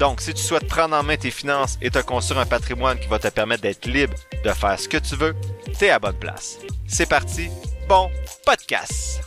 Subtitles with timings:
[0.00, 3.06] Donc, si tu souhaites prendre en main tes finances et te construire un patrimoine qui
[3.06, 5.36] va te permettre d'être libre de faire ce que tu veux,
[5.78, 6.58] t'es à bonne place.
[6.88, 7.50] C'est parti,
[7.86, 8.10] bon
[8.46, 9.20] podcast!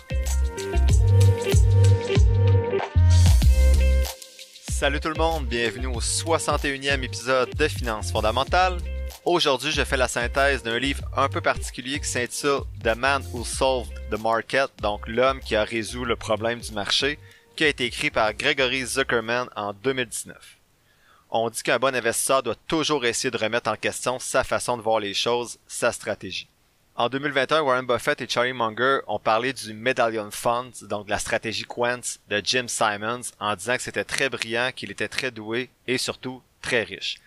[4.67, 8.80] Salut tout le monde, bienvenue au 61e épisode de Finances fondamentales.
[9.25, 13.45] Aujourd'hui, je fais la synthèse d'un livre un peu particulier qui s'intitule The Man Who
[13.45, 17.19] Solved the Market, donc l'homme qui a résolu le problème du marché,
[17.55, 20.62] qui a été écrit par Gregory Zuckerman en 2019
[21.33, 24.83] on dit qu'un bon investisseur doit toujours essayer de remettre en question sa façon de
[24.83, 26.47] voir les choses, sa stratégie.
[26.95, 31.17] En 2021, Warren Buffett et Charlie Munger ont parlé du Medallion Fund, donc de la
[31.17, 31.99] stratégie Quant
[32.30, 36.43] de Jim Simons, en disant que c'était très brillant, qu'il était très doué et surtout
[36.61, 37.17] très riche.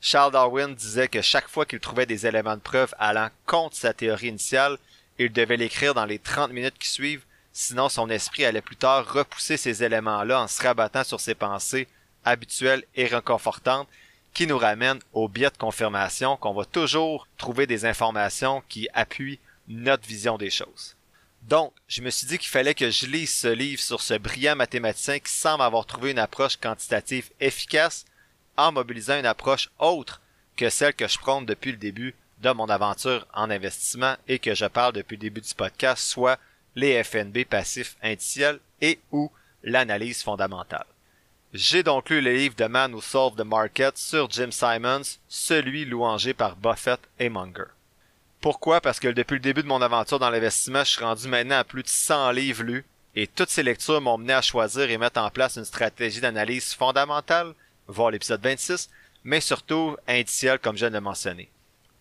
[0.00, 3.92] Charles Darwin disait que chaque fois qu'il trouvait des éléments de preuve allant contre sa
[3.92, 4.78] théorie initiale,
[5.18, 9.12] il devait l'écrire dans les 30 minutes qui suivent, sinon son esprit allait plus tard
[9.12, 11.88] repousser ces éléments-là en se rabattant sur ses pensées
[12.24, 13.88] habituelle et réconfortante
[14.32, 19.40] qui nous ramène au biais de confirmation qu'on va toujours trouver des informations qui appuient
[19.68, 20.96] notre vision des choses.
[21.42, 24.56] Donc, je me suis dit qu'il fallait que je lise ce livre sur ce brillant
[24.56, 28.04] mathématicien qui semble avoir trouvé une approche quantitative efficace
[28.56, 30.20] en mobilisant une approche autre
[30.56, 34.54] que celle que je prône depuis le début de mon aventure en investissement et que
[34.54, 36.38] je parle depuis le début du podcast, soit
[36.74, 39.30] les FNB passifs indiciels et ou
[39.62, 40.86] l'analyse fondamentale.
[41.52, 45.84] J'ai donc lu le livre The Man Who Solved the Market sur Jim Simons, celui
[45.84, 47.64] louangé par Buffett et Munger.
[48.40, 48.80] Pourquoi?
[48.80, 51.64] Parce que depuis le début de mon aventure dans l'investissement, je suis rendu maintenant à
[51.64, 52.84] plus de 100 livres lus,
[53.16, 56.72] et toutes ces lectures m'ont mené à choisir et mettre en place une stratégie d'analyse
[56.72, 57.54] fondamentale,
[57.88, 58.88] voir l'épisode 26,
[59.24, 61.50] mais surtout indicielle comme je viens de mentionner.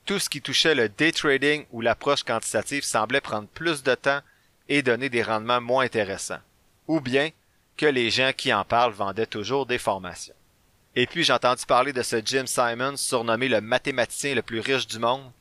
[0.05, 4.21] Tout ce qui touchait le day trading ou l'approche quantitative semblait prendre plus de temps
[4.67, 6.41] et donner des rendements moins intéressants.
[6.87, 7.31] Ou bien,
[7.79, 10.35] que les gens qui en parlent vendaient toujours des formations.
[10.97, 14.85] Et puis j'ai entendu parler de ce Jim Simons, surnommé le mathématicien le plus riche
[14.85, 15.31] du monde.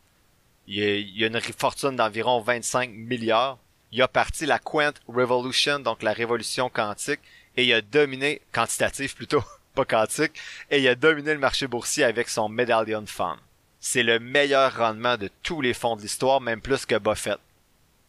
[0.69, 3.59] Il a, une fortune d'environ 25 milliards.
[3.91, 7.21] Il a parti la Quant Revolution, donc la révolution quantique,
[7.57, 9.43] et il a dominé, quantitatif plutôt,
[9.75, 10.39] pas quantique,
[10.71, 13.39] et il a dominé le marché boursier avec son Medallion Fund.
[13.81, 17.41] C'est le meilleur rendement de tous les fonds de l'histoire, même plus que Buffett.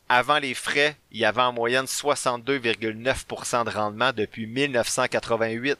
[0.09, 5.77] Avant les frais, il y avait en moyenne 62,9% de rendement depuis 1988.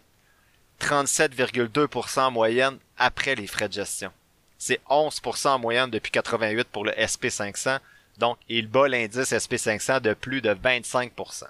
[0.80, 4.12] 37,2% en moyenne après les frais de gestion.
[4.58, 7.80] C'est 11% en moyenne depuis 88 pour le SP500,
[8.18, 11.46] donc il bat l'indice SP500 de plus de 25%.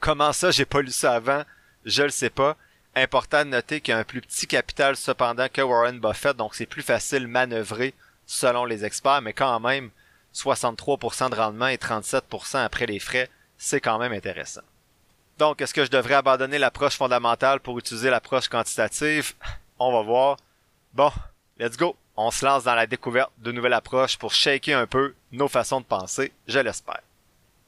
[0.00, 1.42] Comment ça, j'ai pas lu ça avant?
[1.84, 2.56] Je le sais pas.
[2.94, 6.54] Important de noter qu'il y a un plus petit capital cependant que Warren Buffett, donc
[6.54, 7.94] c'est plus facile manœuvrer
[8.26, 9.90] selon les experts, mais quand même,
[10.38, 14.62] 63% de rendement et 37% après les frais, c'est quand même intéressant.
[15.38, 19.34] Donc, est-ce que je devrais abandonner l'approche fondamentale pour utiliser l'approche quantitative?
[19.78, 20.36] On va voir.
[20.94, 21.10] Bon,
[21.58, 21.96] let's go.
[22.16, 25.80] On se lance dans la découverte de nouvelles approches pour shaker un peu nos façons
[25.80, 27.00] de penser, je l'espère.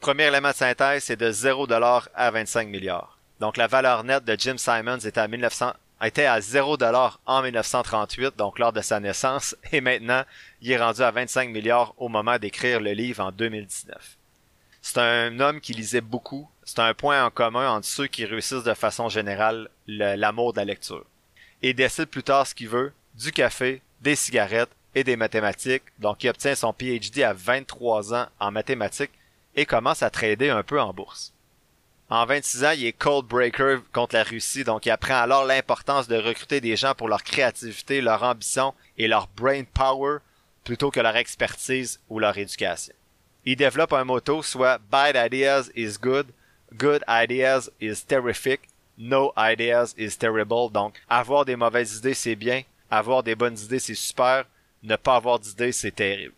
[0.01, 3.17] Premier élément de synthèse, c'est de 0$ à 25 milliards.
[3.39, 5.73] Donc la valeur nette de Jim Simons était à 1900,
[6.03, 10.25] était à 0$ en 1938, donc lors de sa naissance, et maintenant,
[10.63, 14.17] il est rendu à 25 milliards au moment d'écrire le livre en 2019.
[14.83, 16.49] C'est un homme qui lisait beaucoup.
[16.65, 20.65] C'est un point en commun entre ceux qui réussissent de façon générale l'amour de la
[20.65, 21.05] lecture.
[21.63, 25.83] Et décide plus tard ce qu'il veut, du café, des cigarettes et des mathématiques.
[25.99, 29.11] Donc il obtient son PhD à 23 ans en mathématiques
[29.55, 31.35] et commence à trader un peu en bourse.
[32.13, 36.09] En 26 ans, il est cold breaker contre la Russie, donc il apprend alors l'importance
[36.09, 40.19] de recruter des gens pour leur créativité, leur ambition et leur brain power
[40.65, 42.93] plutôt que leur expertise ou leur éducation.
[43.45, 46.27] Il développe un motto soit Bad ideas is good,
[46.75, 48.63] good ideas is terrific,
[48.99, 50.73] no ideas is terrible.
[50.73, 54.47] Donc, avoir des mauvaises idées c'est bien, avoir des bonnes idées c'est super,
[54.83, 56.35] ne pas avoir d'idées c'est terrible.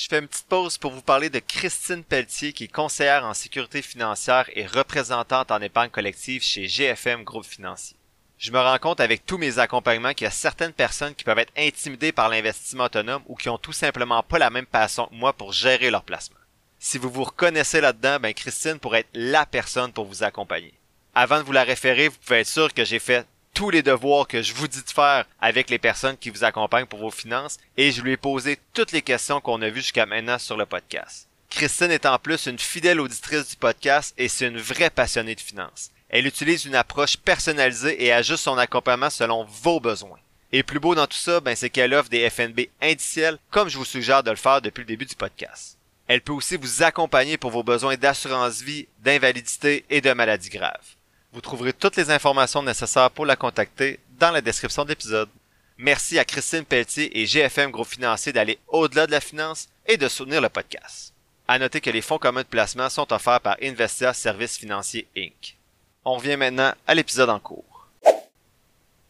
[0.00, 3.34] Je fais une petite pause pour vous parler de Christine Pelletier, qui est conseillère en
[3.34, 7.96] sécurité financière et représentante en épargne collective chez GFM Groupe Financier.
[8.38, 11.40] Je me rends compte avec tous mes accompagnements qu'il y a certaines personnes qui peuvent
[11.40, 15.16] être intimidées par l'investissement autonome ou qui ont tout simplement pas la même passion que
[15.16, 16.38] moi pour gérer leur placement.
[16.78, 20.74] Si vous vous reconnaissez là-dedans, ben Christine pourrait être la personne pour vous accompagner.
[21.12, 23.26] Avant de vous la référer, vous pouvez être sûr que j'ai fait
[23.58, 26.86] tous les devoirs que je vous dis de faire avec les personnes qui vous accompagnent
[26.86, 30.06] pour vos finances et je lui ai posé toutes les questions qu'on a vues jusqu'à
[30.06, 31.26] maintenant sur le podcast.
[31.50, 35.40] Christine est en plus une fidèle auditrice du podcast et c'est une vraie passionnée de
[35.40, 35.90] finances.
[36.08, 40.20] Elle utilise une approche personnalisée et ajuste son accompagnement selon vos besoins.
[40.52, 43.76] Et plus beau dans tout ça, ben, c'est qu'elle offre des FNB indiciels comme je
[43.76, 45.78] vous suggère de le faire depuis le début du podcast.
[46.06, 50.94] Elle peut aussi vous accompagner pour vos besoins d'assurance vie, d'invalidité et de maladies graves.
[51.32, 55.28] Vous trouverez toutes les informations nécessaires pour la contacter dans la description de l'épisode.
[55.76, 60.08] Merci à Christine Pelletier et GFM Groupe Financier d'aller au-delà de la finance et de
[60.08, 61.12] soutenir le podcast.
[61.46, 65.56] À noter que les fonds communs de placement sont offerts par Investia Services Financiers Inc.
[66.04, 67.88] On revient maintenant à l'épisode en cours.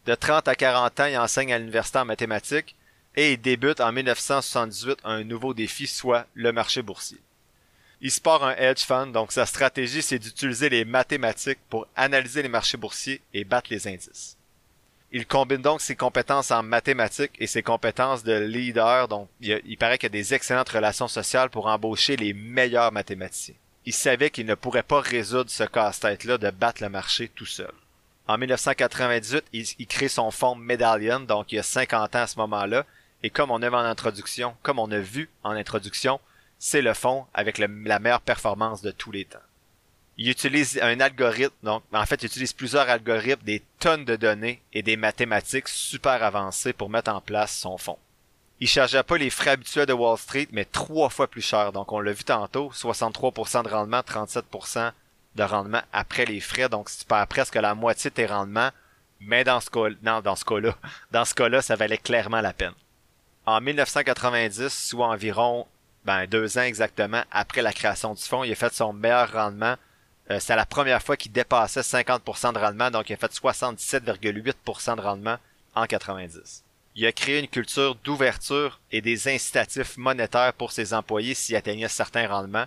[0.05, 2.75] De 30 à 40 ans, il enseigne à l'université en mathématiques
[3.15, 7.19] et il débute en 1978 un nouveau défi, soit le marché boursier.
[8.01, 12.41] Il se part un hedge fund, donc sa stratégie c'est d'utiliser les mathématiques pour analyser
[12.41, 14.37] les marchés boursiers et battre les indices.
[15.11, 19.97] Il combine donc ses compétences en mathématiques et ses compétences de leader, donc il, paraît
[19.97, 23.55] qu'il a des excellentes relations sociales pour embaucher les meilleurs mathématiciens.
[23.85, 27.73] Il savait qu'il ne pourrait pas résoudre ce casse-tête-là de battre le marché tout seul.
[28.27, 32.27] En 1998, il, il crée son fonds Medallion, donc il y a 50 ans à
[32.27, 32.85] ce moment-là,
[33.23, 36.19] et comme on a vu en introduction, comme on a vu en introduction,
[36.59, 39.39] c'est le fond avec la meilleure performance de tous les temps.
[40.17, 44.61] Il utilise un algorithme, donc en fait il utilise plusieurs algorithmes, des tonnes de données
[44.73, 47.97] et des mathématiques super avancées pour mettre en place son fonds.
[48.59, 51.71] Il chargeait pas les frais habituels de Wall Street, mais trois fois plus cher.
[51.71, 54.91] Donc on l'a vu tantôt, 63% de rendement, 37%
[55.35, 56.67] de rendement après les frais.
[56.67, 58.71] Donc si tu presque la moitié de tes rendements,
[59.21, 60.75] mais dans ce cas, non, dans ce cas-là,
[61.11, 62.73] dans ce cas-là, ça valait clairement la peine.
[63.45, 65.65] En 1990, soit environ
[66.09, 69.75] ben, deux ans exactement après la création du fonds, il a fait son meilleur rendement.
[70.31, 74.95] Euh, c'est la première fois qu'il dépassait 50% de rendement, donc il a fait 77,8%
[74.95, 75.37] de rendement
[75.75, 76.63] en 90.
[76.95, 81.87] Il a créé une culture d'ouverture et des incitatifs monétaires pour ses employés s'ils atteignaient
[81.87, 82.65] certains rendements.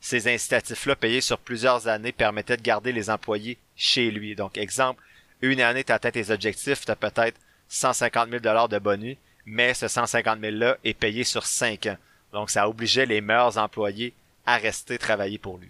[0.00, 4.34] Ces incitatifs-là, payés sur plusieurs années, permettaient de garder les employés chez lui.
[4.34, 5.02] Donc, exemple,
[5.42, 7.38] une année, tu atteint tes objectifs, tu as peut-être
[7.68, 11.96] 150 000 de bonus mais ce 150 000-là est payé sur 5 ans.
[12.32, 14.14] Donc ça obligeait les meilleurs employés
[14.46, 15.68] à rester travailler pour lui.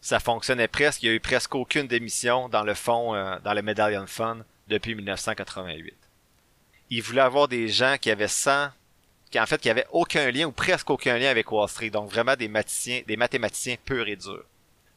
[0.00, 3.52] Ça fonctionnait presque, il n'y a eu presque aucune démission dans le fond, euh, dans
[3.52, 5.94] le Medallion Fund depuis 1988.
[6.90, 8.68] Il voulait avoir des gens qui avaient 100,
[9.30, 12.10] qui en fait qui avaient aucun lien ou presque aucun lien avec Wall Street, donc
[12.10, 14.44] vraiment des mathématiciens, des mathématiciens purs et durs.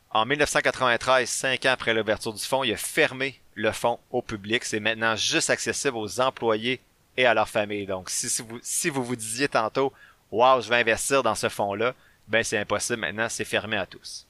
[0.09, 4.63] En 1993, cinq ans après l'ouverture du fonds, il a fermé le fonds au public.
[4.63, 6.79] C'est maintenant juste accessible aux employés
[7.17, 7.87] et à leur famille.
[7.87, 9.91] Donc, si, vous, si vous vous disiez tantôt,
[10.33, 11.93] waouh, je vais investir dans ce fonds-là,
[12.27, 14.27] ben c'est impossible maintenant, c'est fermé à tous.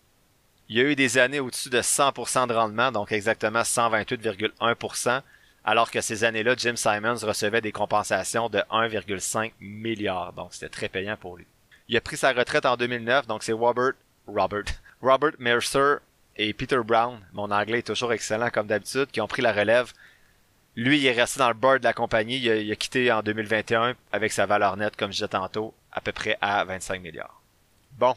[0.70, 5.22] Il y a eu des années au-dessus de 100% de rendement, donc exactement 128,1%,
[5.64, 10.90] alors que ces années-là, Jim Simons recevait des compensations de 1,5 milliard, donc c'était très
[10.90, 11.48] payant pour lui.
[11.88, 13.94] Il a pris sa retraite en 2009, donc c'est Robert,
[14.28, 14.64] Robert,
[15.02, 15.96] Robert Mercer
[16.36, 19.94] et Peter Brown, mon anglais est toujours excellent comme d'habitude, qui ont pris la relève
[20.76, 22.38] lui, il est resté dans le board de la compagnie.
[22.38, 26.12] Il a, quitté en 2021 avec sa valeur nette, comme je disais tantôt, à peu
[26.12, 27.42] près à 25 milliards.
[27.94, 28.16] Bon.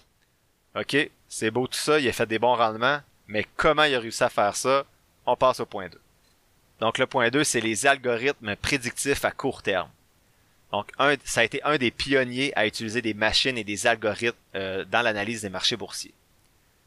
[0.75, 0.97] OK,
[1.29, 1.99] c'est beau tout ça.
[1.99, 3.01] Il a fait des bons rendements.
[3.29, 4.85] Mais comment il a réussi à faire ça?
[5.25, 6.01] On passe au point 2.
[6.81, 9.89] Donc, le point 2, c'est les algorithmes prédictifs à court terme.
[10.73, 14.37] Donc, un, ça a été un des pionniers à utiliser des machines et des algorithmes
[14.55, 16.15] euh, dans l'analyse des marchés boursiers.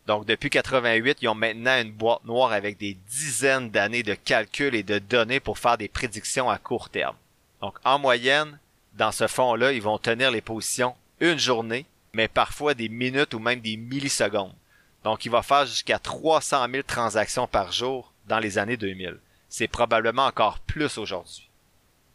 [0.09, 4.73] Donc depuis 88, ils ont maintenant une boîte noire avec des dizaines d'années de calculs
[4.73, 7.15] et de données pour faire des prédictions à court terme.
[7.61, 8.57] Donc en moyenne,
[8.99, 13.39] dans ce fonds-là, ils vont tenir les positions une journée, mais parfois des minutes ou
[13.39, 14.53] même des millisecondes.
[15.05, 19.17] Donc il va faire jusqu'à 300 000 transactions par jour dans les années 2000.
[19.47, 21.49] C'est probablement encore plus aujourd'hui.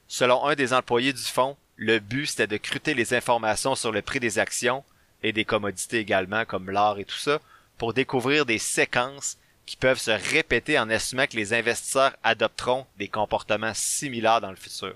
[0.08, 4.02] Selon un des employés du fonds, le but c'était de cruter les informations sur le
[4.02, 4.84] prix des actions
[5.22, 7.40] et des commodités également comme l'or et tout ça
[7.78, 13.08] pour découvrir des séquences qui peuvent se répéter en estimant que les investisseurs adopteront des
[13.08, 14.94] comportements similaires dans le futur.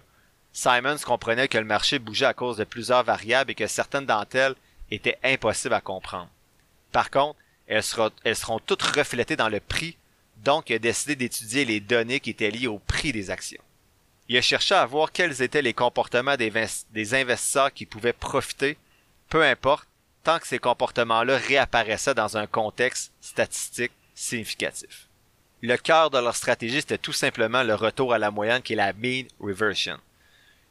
[0.58, 4.34] Simons comprenait que le marché bougeait à cause de plusieurs variables et que certaines d'entre
[4.34, 4.56] elles
[4.90, 6.28] étaient impossibles à comprendre.
[6.90, 7.38] Par contre,
[7.68, 9.96] elles, seront, toutes reflétées dans le prix,
[10.38, 13.62] donc il a décidé d'étudier les données qui étaient liées au prix des actions.
[14.28, 18.76] Il a cherché à voir quels étaient les comportements des investisseurs qui pouvaient profiter,
[19.28, 19.86] peu importe
[20.24, 25.06] tant que ces comportements-là réapparaissaient dans un contexte statistique significatif.
[25.62, 28.76] Le cœur de leur stratégie, c'était tout simplement le retour à la moyenne qui est
[28.76, 30.00] la mean reversion.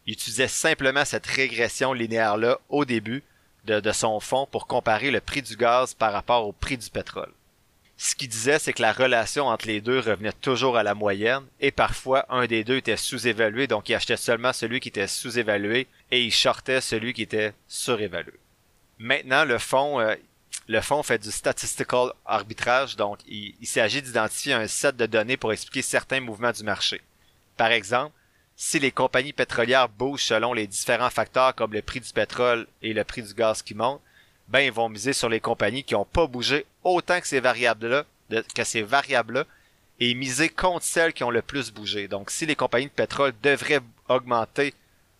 [0.08, 3.24] Ils utilisaient simplement cette régression linéaire-là au début
[3.66, 7.32] de, son fonds pour comparer le prix du gaz par rapport au prix du pétrole.
[7.98, 11.44] Ce qu'il disait, c'est que la relation entre les deux revenait toujours à la moyenne,
[11.60, 15.88] et parfois un des deux était sous-évalué, donc il achetait seulement celui qui était sous-évalué,
[16.12, 18.40] et il shortait celui qui était surévalué.
[19.00, 20.16] Maintenant, le fonds, euh,
[21.04, 25.82] fait du statistical arbitrage, donc il, il s'agit d'identifier un set de données pour expliquer
[25.82, 27.02] certains mouvements du marché.
[27.58, 28.14] Par exemple,
[28.60, 32.92] si les compagnies pétrolières bougent selon les différents facteurs comme le prix du pétrole et
[32.92, 34.02] le prix du gaz qui monte,
[34.48, 38.04] ben ils vont miser sur les compagnies qui n'ont pas bougé autant que ces variables-là,
[38.56, 39.46] que ces variables-là,
[40.00, 42.08] et miser contre celles qui ont le plus bougé.
[42.08, 44.74] Donc, si les compagnies de pétrole devraient augmenter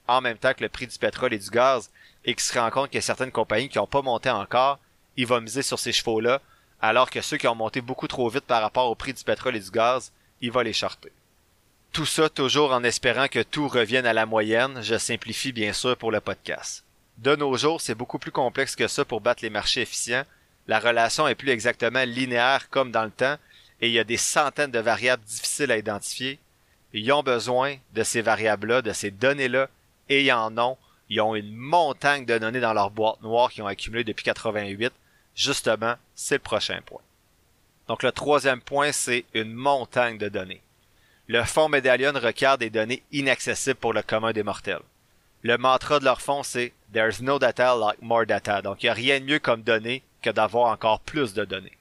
[0.08, 1.92] en même temps que le prix du pétrole et du gaz,
[2.26, 4.80] et qu'il se rend compte qu'il y a certaines compagnies qui n'ont pas monté encore,
[5.16, 6.42] il va miser sur ces chevaux-là,
[6.82, 9.56] alors que ceux qui ont monté beaucoup trop vite par rapport au prix du pétrole
[9.56, 11.12] et du gaz, il va les charter.
[11.98, 15.98] Tout ça toujours en espérant que tout revienne à la moyenne, je simplifie bien sûr
[15.98, 16.86] pour le podcast.
[17.18, 20.24] De nos jours, c'est beaucoup plus complexe que ça pour battre les marchés efficients.
[20.68, 23.38] La relation est plus exactement linéaire comme dans le temps,
[23.82, 26.38] et il y a des centaines de variables difficiles à identifier.
[26.94, 29.68] Ils ont besoin de ces variables-là, de ces données-là,
[30.08, 30.78] et ils en ont.
[31.10, 34.94] Ils ont une montagne de données dans leur boîte noire qu'ils ont accumulées depuis 88.
[35.34, 37.02] Justement, c'est le prochain point.
[37.88, 40.62] Donc le troisième point, c'est une montagne de données.
[41.30, 44.80] Le fonds Medallion requiert des données inaccessibles pour le commun des mortels.
[45.44, 48.62] Le mantra de leur fonds, c'est There's no data like more data.
[48.62, 51.78] Donc, il n'y a rien de mieux comme données que d'avoir encore plus de données.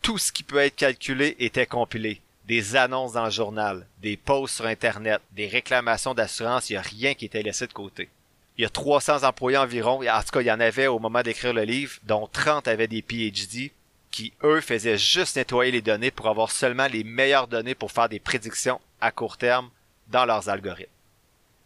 [0.00, 2.22] Tout ce qui peut être calculé était compilé.
[2.46, 6.82] Des annonces dans le journal, des posts sur Internet, des réclamations d'assurance, il n'y a
[6.82, 8.08] rien qui était laissé de côté.
[8.56, 11.22] Il y a 300 employés environ, en tout cas, il y en avait au moment
[11.22, 13.72] d'écrire le livre, dont 30 avaient des PhD,
[14.10, 18.08] qui, eux, faisaient juste nettoyer les données pour avoir seulement les meilleures données pour faire
[18.08, 19.70] des prédictions à court terme
[20.08, 20.90] dans leurs algorithmes.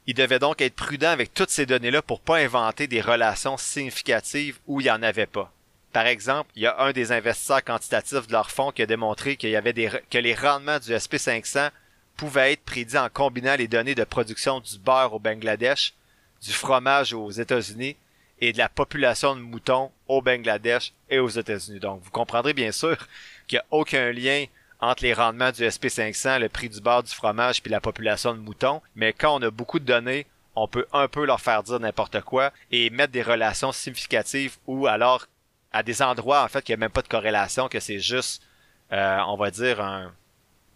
[0.07, 4.59] Ils devaient donc être prudents avec toutes ces données-là pour pas inventer des relations significatives
[4.67, 5.53] où il n'y en avait pas.
[5.93, 9.37] Par exemple, il y a un des investisseurs quantitatifs de leur fonds qui a démontré
[9.37, 11.71] qu'il avait que les rendements du SP500
[12.17, 15.95] pouvaient être prédits en combinant les données de production du beurre au Bangladesh,
[16.41, 17.97] du fromage aux États-Unis
[18.43, 21.79] et de la population de moutons au Bangladesh et aux États-Unis.
[21.79, 22.97] Donc, vous comprendrez bien sûr
[23.47, 24.47] qu'il n'y a aucun lien
[24.81, 28.41] entre les rendements du SP500, le prix du beurre, du fromage puis la population de
[28.41, 28.83] moutons.
[28.97, 32.21] Mais quand on a beaucoup de données, on peut un peu leur faire dire n'importe
[32.23, 35.27] quoi et mettre des relations significatives ou alors
[35.73, 38.43] à des endroits en fait qu'il n'y a même pas de corrélation, que c'est juste,
[38.91, 40.13] euh, on va dire, un,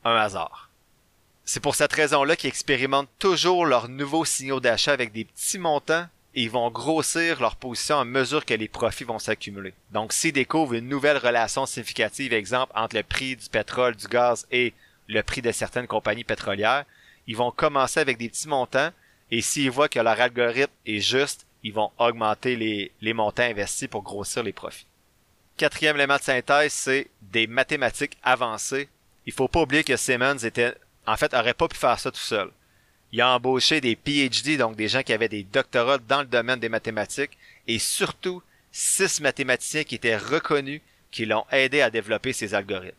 [0.04, 0.70] un hasard.
[1.44, 6.06] C'est pour cette raison-là qu'ils expérimentent toujours leurs nouveaux signaux d'achat avec des petits montants
[6.36, 9.72] ils vont grossir leur position à mesure que les profits vont s'accumuler.
[9.90, 14.46] Donc, s'ils découvrent une nouvelle relation significative, exemple, entre le prix du pétrole, du gaz
[14.52, 14.74] et
[15.08, 16.84] le prix de certaines compagnies pétrolières,
[17.26, 18.90] ils vont commencer avec des petits montants
[19.30, 22.54] et s'ils voient que leur algorithme est juste, ils vont augmenter
[23.00, 24.86] les, montants investis pour grossir les profits.
[25.56, 28.90] Quatrième élément de synthèse, c'est des mathématiques avancées.
[29.24, 30.74] Il faut pas oublier que Simmons était,
[31.06, 32.50] en fait, aurait pas pu faire ça tout seul.
[33.16, 36.60] Il a embauché des PhD, donc des gens qui avaient des doctorats dans le domaine
[36.60, 42.52] des mathématiques, et surtout six mathématiciens qui étaient reconnus, qui l'ont aidé à développer ces
[42.52, 42.94] algorithmes.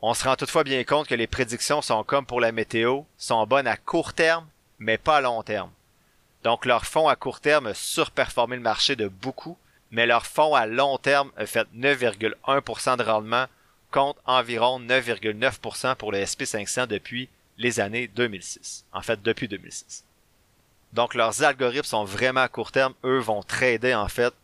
[0.00, 3.44] On se rend toutefois bien compte que les prédictions sont comme pour la météo, sont
[3.48, 4.46] bonnes à court terme,
[4.78, 5.72] mais pas à long terme.
[6.44, 9.58] Donc leur fonds à court terme a surperformé le marché de beaucoup,
[9.90, 13.46] mais leur fonds à long terme a fait 9,1% de rendement
[13.90, 17.28] contre environ 9,9% pour le SP500 depuis
[17.58, 18.84] les années 2006.
[18.92, 20.04] En fait, depuis 2006.
[20.92, 22.94] Donc leurs algorithmes sont vraiment à court terme.
[23.04, 24.34] Eux vont trader en fait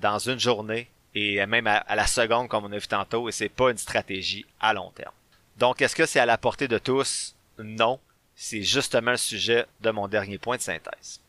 [0.00, 3.48] dans une journée et même à, la seconde comme on a vu tantôt et c'est
[3.48, 5.12] pas une stratégie à long terme.
[5.58, 7.34] Donc est-ce que c'est à la portée de tous?
[7.58, 8.00] Non,
[8.34, 11.20] c'est justement le sujet de mon dernier point de synthèse.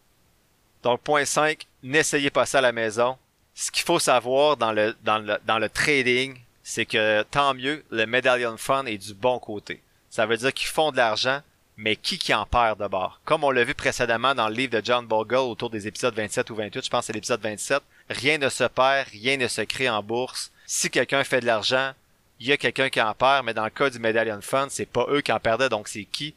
[0.84, 3.18] Donc point 5, n'essayez pas ça à la maison.
[3.56, 7.84] Ce qu'il faut savoir dans le dans le dans le trading, c'est que tant mieux,
[7.90, 9.82] le Medallion Fund est du bon côté.
[10.10, 11.42] Ça veut dire qu'ils font de l'argent,
[11.78, 13.22] mais qui qui en perd d'abord?
[13.26, 16.50] Comme on l'a vu précédemment dans le livre de John Bogle autour des épisodes 27
[16.50, 19.62] ou 28, je pense que c'est l'épisode 27, rien ne se perd, rien ne se
[19.62, 20.52] crée en bourse.
[20.66, 21.94] Si quelqu'un fait de l'argent,
[22.40, 24.86] il y a quelqu'un qui en perd, mais dans le cas du Medallion Fund, c'est
[24.86, 26.36] pas eux qui en perdaient, donc c'est qui?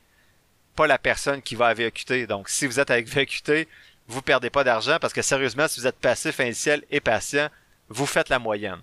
[0.77, 2.27] Pas la personne qui va à VQT.
[2.27, 3.69] Donc si vous êtes avec VQT,
[4.09, 7.49] vous perdez pas d'argent parce que sérieusement, si vous êtes passif, initial et patient,
[7.89, 8.81] vous faites la moyenne.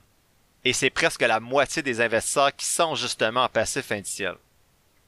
[0.65, 4.35] Et c'est presque la moitié des investisseurs qui sont justement en passif indiciel.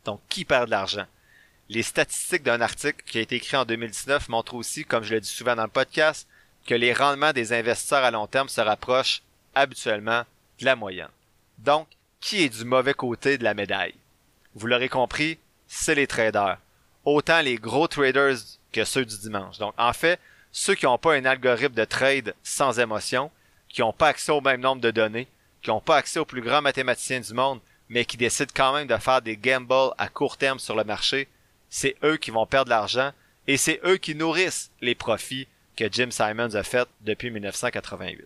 [0.05, 1.05] Donc, qui perd de l'argent?
[1.69, 5.21] Les statistiques d'un article qui a été écrit en 2019 montrent aussi, comme je le
[5.21, 6.27] dis souvent dans le podcast,
[6.65, 9.21] que les rendements des investisseurs à long terme se rapprochent
[9.55, 10.23] habituellement
[10.59, 11.09] de la moyenne.
[11.59, 11.87] Donc,
[12.19, 13.95] qui est du mauvais côté de la médaille?
[14.53, 16.57] Vous l'aurez compris, c'est les traders.
[17.05, 18.37] Autant les gros traders
[18.71, 19.57] que ceux du dimanche.
[19.57, 20.19] Donc, en fait,
[20.51, 23.31] ceux qui n'ont pas un algorithme de trade sans émotion,
[23.69, 25.27] qui n'ont pas accès au même nombre de données,
[25.61, 28.87] qui n'ont pas accès aux plus grands mathématiciens du monde, mais qui décident quand même
[28.87, 31.27] de faire des gambles à court terme sur le marché,
[31.69, 33.11] c'est eux qui vont perdre l'argent
[33.47, 38.25] et c'est eux qui nourrissent les profits que Jim Simons a fait depuis 1988.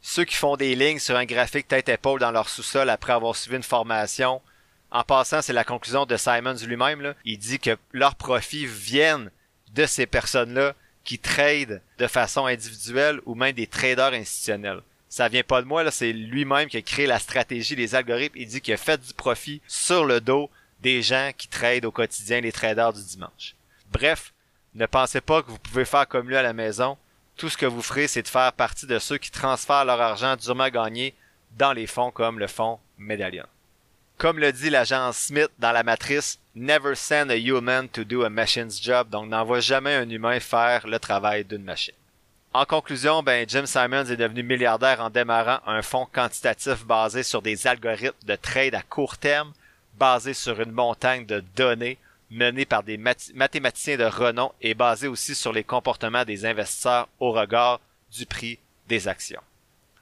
[0.00, 3.56] Ceux qui font des lignes sur un graphique tête-épaule dans leur sous-sol après avoir suivi
[3.56, 4.42] une formation,
[4.90, 7.14] en passant, c'est la conclusion de Simons lui-même.
[7.24, 9.30] Il dit que leurs profits viennent
[9.74, 10.74] de ces personnes-là
[11.04, 14.82] qui tradent de façon individuelle ou même des traders institutionnels.
[15.12, 18.38] Ça vient pas de moi, c'est lui-même qui a créé la stratégie, les algorithmes.
[18.38, 20.48] Il dit qu'il a fait du profit sur le dos
[20.80, 23.54] des gens qui tradent au quotidien, les traders du dimanche.
[23.92, 24.32] Bref,
[24.74, 26.96] ne pensez pas que vous pouvez faire comme lui à la maison.
[27.36, 30.34] Tout ce que vous ferez, c'est de faire partie de ceux qui transfèrent leur argent
[30.34, 31.14] durement gagné
[31.58, 33.44] dans les fonds comme le fonds Medallion.
[34.16, 38.30] Comme le dit l'agent Smith dans la matrice, Never send a human to do a
[38.30, 41.92] machine's job, donc n'envoie jamais un humain faire le travail d'une machine.
[42.54, 47.40] En conclusion, ben, Jim Simons est devenu milliardaire en démarrant un fonds quantitatif basé sur
[47.40, 49.52] des algorithmes de trade à court terme,
[49.94, 51.96] basé sur une montagne de données
[52.30, 57.32] menées par des mathématiciens de renom et basé aussi sur les comportements des investisseurs au
[57.32, 57.80] regard
[58.10, 59.40] du prix des actions.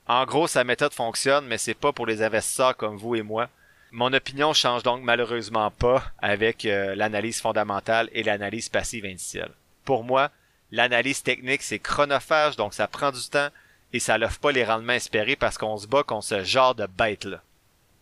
[0.08, 3.48] En gros, sa méthode fonctionne, mais c'est pas pour les investisseurs comme vous et moi.
[3.92, 9.52] Mon opinion change donc malheureusement pas avec euh, l'analyse fondamentale et l'analyse passive indicielle.
[9.84, 10.30] Pour moi,
[10.72, 13.48] l'analyse technique c'est chronophage, donc ça prend du temps
[13.92, 16.86] et ça n'offre pas les rendements espérés parce qu'on se bat contre ce genre de
[16.86, 17.42] bête-là.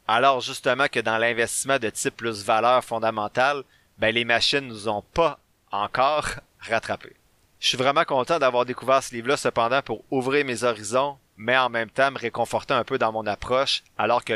[0.07, 3.63] Alors justement que dans l'investissement de type plus valeur fondamentale,
[3.99, 5.39] ben les machines nous ont pas
[5.71, 6.29] encore
[6.61, 7.17] rattrapés.
[7.61, 11.69] Je suis vraiment content d'avoir découvert ce livre-là cependant pour ouvrir mes horizons, mais en
[11.69, 14.33] même temps me réconforter un peu dans mon approche, alors que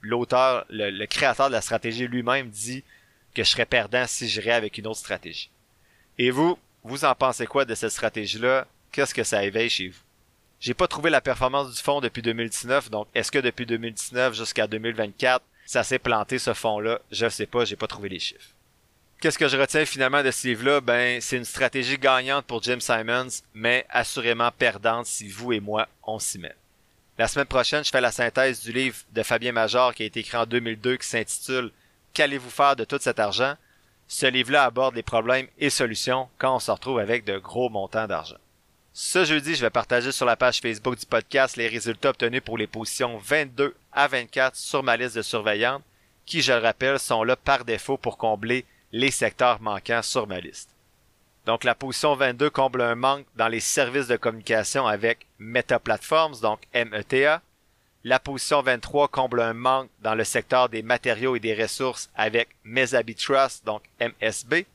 [0.00, 2.82] l'auteur, le, créateur de la stratégie lui-même dit
[3.34, 5.50] que je serais perdant si j'irais avec une autre stratégie.
[6.18, 8.66] Et vous, vous en pensez quoi de cette stratégie-là?
[8.90, 10.00] Qu'est-ce que ça éveille chez vous?
[10.60, 14.66] J'ai pas trouvé la performance du fonds depuis 2019, donc est-ce que depuis 2019 jusqu'à
[14.66, 17.00] 2024, ça s'est planté ce fonds-là?
[17.10, 18.50] Je sais pas, j'ai pas trouvé les chiffres.
[19.20, 20.80] Qu'est-ce que je retiens finalement de ce livre-là?
[20.80, 25.88] Ben, c'est une stratégie gagnante pour Jim Simons, mais assurément perdante si vous et moi,
[26.02, 26.54] on s'y met.
[27.18, 30.20] La semaine prochaine, je fais la synthèse du livre de Fabien Major qui a été
[30.20, 31.70] écrit en 2002 qui s'intitule
[32.14, 33.54] Qu'allez-vous faire de tout cet argent?
[34.14, 38.06] Ce livre-là aborde les problèmes et solutions quand on se retrouve avec de gros montants
[38.06, 38.36] d'argent.
[38.92, 42.58] Ce jeudi, je vais partager sur la page Facebook du podcast les résultats obtenus pour
[42.58, 45.82] les positions 22 à 24 sur ma liste de surveillantes,
[46.26, 50.40] qui, je le rappelle, sont là par défaut pour combler les secteurs manquants sur ma
[50.40, 50.68] liste.
[51.46, 56.38] Donc la position 22 comble un manque dans les services de communication avec Meta Platforms,
[56.42, 57.40] donc META.
[58.04, 62.48] La position 23 comble un manque dans le secteur des matériaux et des ressources avec
[62.64, 64.66] Mesabi Trust, donc MSB.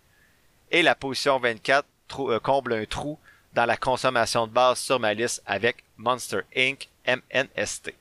[0.71, 1.85] Et la position 24
[2.19, 3.19] euh, comble un trou
[3.53, 6.87] dans la consommation de base sur ma liste avec Monster Inc.
[7.05, 7.93] MNST.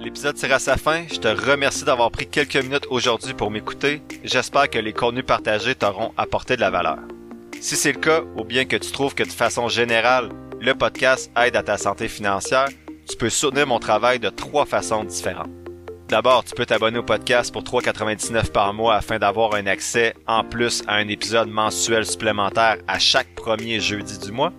[0.00, 1.04] L'épisode tire à sa fin.
[1.06, 4.00] Je te remercie d'avoir pris quelques minutes aujourd'hui pour m'écouter.
[4.24, 6.98] J'espère que les contenus partagés t'auront apporté de la valeur.
[7.60, 10.30] Si c'est le cas, ou bien que tu trouves que de façon générale,
[10.62, 12.68] le podcast aide à ta santé financière,
[13.08, 15.50] tu peux soutenir mon travail de trois façons différentes.
[16.08, 20.44] D'abord, tu peux t'abonner au podcast pour 3,99 par mois afin d'avoir un accès en
[20.44, 24.52] plus à un épisode mensuel supplémentaire à chaque premier jeudi du mois.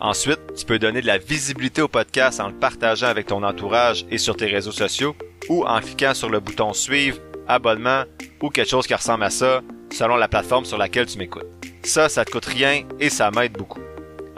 [0.00, 4.06] Ensuite, tu peux donner de la visibilité au podcast en le partageant avec ton entourage
[4.10, 5.14] et sur tes réseaux sociaux
[5.50, 7.18] ou en cliquant sur le bouton suivre,
[7.48, 8.04] abonnement
[8.40, 9.60] ou quelque chose qui ressemble à ça
[9.92, 11.44] selon la plateforme sur laquelle tu m'écoutes.
[11.82, 13.79] Ça, ça te coûte rien et ça m'aide beaucoup.